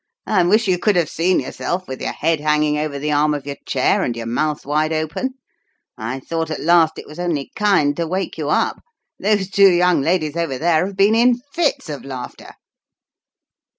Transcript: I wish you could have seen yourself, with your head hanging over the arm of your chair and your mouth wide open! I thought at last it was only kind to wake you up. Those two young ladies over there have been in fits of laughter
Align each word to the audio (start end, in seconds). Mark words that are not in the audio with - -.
I 0.25 0.41
wish 0.41 0.67
you 0.67 0.79
could 0.79 0.95
have 0.95 1.11
seen 1.11 1.39
yourself, 1.39 1.87
with 1.87 2.01
your 2.01 2.11
head 2.13 2.39
hanging 2.39 2.75
over 2.79 2.97
the 2.97 3.11
arm 3.11 3.35
of 3.35 3.45
your 3.45 3.57
chair 3.67 4.01
and 4.01 4.15
your 4.17 4.25
mouth 4.25 4.65
wide 4.65 4.91
open! 4.91 5.35
I 5.95 6.19
thought 6.19 6.49
at 6.49 6.59
last 6.59 6.97
it 6.97 7.05
was 7.05 7.19
only 7.19 7.51
kind 7.55 7.95
to 7.97 8.07
wake 8.07 8.35
you 8.35 8.49
up. 8.49 8.81
Those 9.19 9.47
two 9.47 9.69
young 9.69 10.01
ladies 10.01 10.35
over 10.35 10.57
there 10.57 10.87
have 10.87 10.97
been 10.97 11.13
in 11.13 11.39
fits 11.53 11.87
of 11.87 12.03
laughter 12.03 12.53